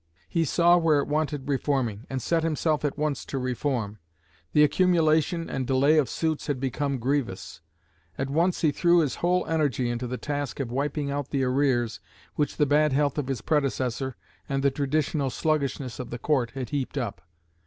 He 0.27 0.45
saw 0.45 0.77
where 0.79 0.99
it 0.99 1.07
wanted 1.07 1.47
reforming, 1.47 2.07
and 2.09 2.23
set 2.23 2.41
himself 2.41 2.83
at 2.83 2.97
once 2.97 3.23
to 3.25 3.37
reform. 3.37 3.99
The 4.51 4.63
accumulation 4.63 5.47
and 5.47 5.67
delay 5.67 5.99
of 5.99 6.09
suits 6.09 6.47
had 6.47 6.59
become 6.59 6.97
grievous; 6.97 7.61
at 8.17 8.27
once 8.27 8.61
he 8.61 8.71
threw 8.71 9.01
his 9.01 9.17
whole 9.17 9.45
energy 9.45 9.91
into 9.91 10.07
the 10.07 10.17
task 10.17 10.59
of 10.59 10.71
wiping 10.71 11.11
out 11.11 11.29
the 11.29 11.43
arrears 11.43 11.99
which 12.33 12.57
the 12.57 12.65
bad 12.65 12.93
health 12.93 13.19
of 13.19 13.27
his 13.27 13.41
predecessor 13.41 14.15
and 14.49 14.63
the 14.63 14.71
traditional 14.71 15.29
sluggishness 15.29 15.99
of 15.99 16.09
the 16.09 16.17
court 16.17 16.49
had 16.55 16.69
heaped 16.71 16.97
up. 16.97 17.21